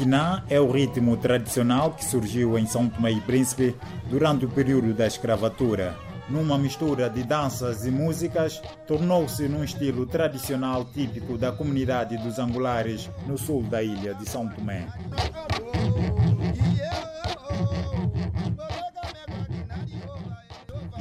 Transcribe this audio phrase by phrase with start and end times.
[0.00, 3.76] Quiná é o ritmo tradicional que surgiu em São Tomé e Príncipe
[4.08, 5.94] durante o período da escravatura.
[6.26, 13.10] Numa mistura de danças e músicas, tornou-se num estilo tradicional típico da comunidade dos angulares
[13.26, 14.88] no sul da ilha de São Tomé.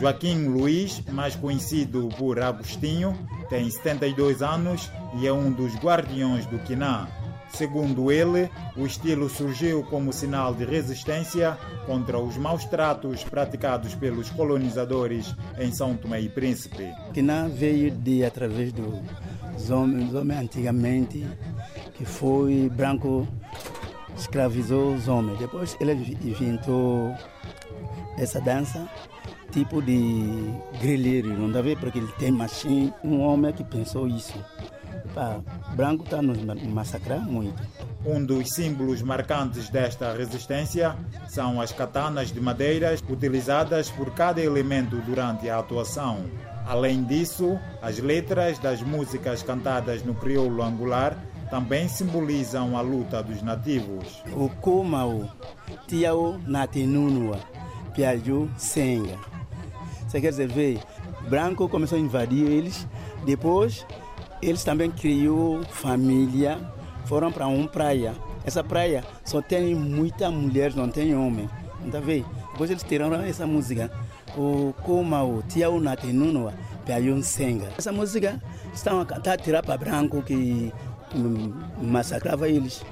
[0.00, 3.14] Joaquim Luiz, mais conhecido por Agostinho,
[3.50, 4.90] tem 72 anos
[5.20, 7.25] e é um dos guardiões do Quiná.
[7.56, 11.56] Segundo ele, o estilo surgiu como sinal de resistência
[11.86, 16.92] contra os maus tratos praticados pelos colonizadores em São Tomé e Príncipe.
[17.14, 21.26] Quiná veio de através dos homens, homens antigamente,
[21.94, 23.26] que foi branco
[24.14, 25.38] escravizou os homens.
[25.38, 27.14] Depois ele inventou
[28.18, 28.86] essa dança
[29.50, 34.34] tipo de grelheiro, não dá ver porque ele tem machine, um homem que pensou isso.
[35.16, 35.40] Pá,
[35.74, 37.56] branco está nos massacrar muito.
[38.04, 40.94] Um dos símbolos marcantes desta resistência
[41.26, 46.26] são as katanas de madeiras utilizadas por cada elemento durante a atuação.
[46.66, 51.16] Além disso, as letras das músicas cantadas no crioulo angular
[51.48, 54.22] também simbolizam a luta dos nativos.
[54.34, 55.30] O Kumau,
[55.88, 57.40] Tiao Natinunua,
[57.94, 59.16] Piaju Senga.
[60.06, 60.78] Você quer dizer, ver,
[61.26, 62.86] branco começou a invadir eles,
[63.24, 63.86] depois
[64.48, 66.58] eles também criou família,
[67.04, 68.14] foram para uma praia.
[68.44, 71.48] Essa praia só tem muitas mulheres, não tem homem.
[71.90, 72.26] Tá vendo?
[72.52, 73.90] Depois eles tiraram essa música.
[74.36, 77.70] O Kumau, Tiao Natinunua, Piaju Senga.
[77.76, 78.40] Essa música
[78.74, 80.72] estão a tirar para branco que
[81.80, 82.84] massacrava eles.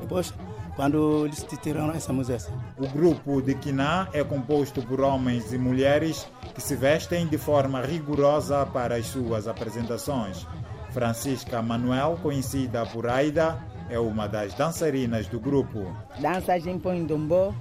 [0.00, 0.32] Depois,
[0.76, 2.38] quando eles tiraram essa música.
[2.76, 7.82] O grupo de Quiná é composto por homens e mulheres que se vestem de forma
[7.82, 10.46] rigorosa para as suas apresentações.
[10.90, 13.58] Francisca Manuel, conhecida por Aida,
[13.90, 15.94] é uma das dançarinas do grupo.
[16.18, 17.54] Dança a gente põe dombó,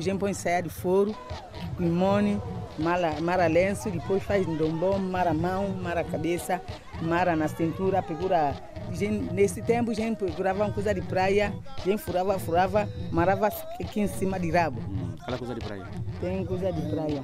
[0.00, 1.14] gente põe saia de foro,
[1.78, 2.40] limone,
[2.78, 6.60] mara, mara lenço, depois faz dombó, mara mão, mara cabeça,
[7.02, 8.54] mara na cintura, pegura
[8.92, 13.48] Gente, nesse tempo a gente procurava uma coisa de praia, a gente furava, furava, marava
[13.48, 14.80] aqui em cima de rabo.
[14.80, 15.86] Hum, aquela coisa de praia?
[16.20, 17.22] Tem coisa de praia.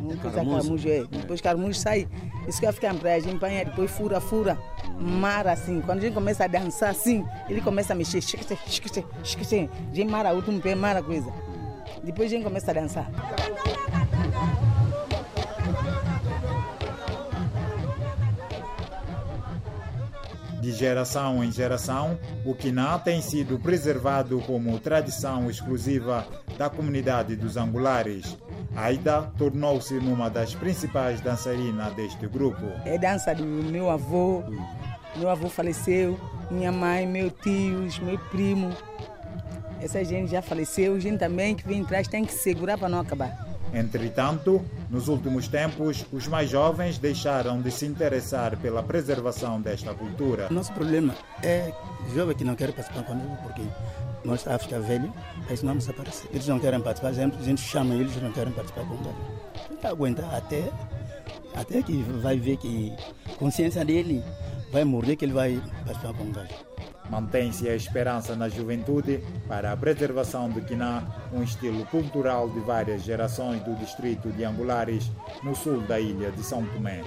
[0.00, 1.04] Uma coisa caramujo, é.
[1.10, 2.08] Depois caramujo sai,
[2.46, 4.58] isso que vai ficar em praia, a gente apanha, depois fura, fura,
[5.00, 5.80] mara assim.
[5.80, 9.94] Quando a gente começa a dançar assim, ele começa a mexer, chique, chique, chique, a
[9.94, 11.32] gente mara o último pé, mara coisa.
[12.04, 13.10] Depois a gente começa a dançar.
[20.60, 26.26] De geração em geração, o Quiná tem sido preservado como tradição exclusiva
[26.56, 28.36] da comunidade dos angulares.
[28.74, 32.66] Aida tornou-se uma das principais dançarinas deste grupo.
[32.84, 34.42] É dança do meu avô,
[35.16, 36.18] meu avô faleceu,
[36.50, 38.70] minha mãe, meu tios, meu primo.
[39.80, 43.47] Essa gente já faleceu, gente também que vem atrás tem que segurar para não acabar.
[43.72, 50.48] Entretanto, nos últimos tempos, os mais jovens deixaram de se interessar pela preservação desta cultura.
[50.50, 51.72] Nosso problema é
[52.14, 53.62] jovens que não querem participar conosco porque
[54.24, 55.12] nós ficar velho,
[55.48, 56.28] eles não desaparecem.
[56.32, 59.14] Eles não querem participar, a gente chama eles não querem participar conosco.
[59.80, 60.70] Que aguentar até,
[61.54, 62.92] até que vai ver que
[63.26, 64.22] a consciência dele
[64.72, 66.67] vai morrer que ele vai participar com o gajo.
[67.08, 71.02] Mantém-se a esperança na juventude para a preservação de Quiná,
[71.32, 75.10] um estilo cultural de várias gerações do distrito de Angulares,
[75.42, 77.02] no sul da ilha de São Tomé.